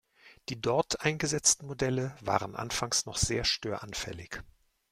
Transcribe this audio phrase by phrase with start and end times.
[0.49, 4.41] Die dort eingesetzten Modelle waren anfangs noch sehr störanfällig.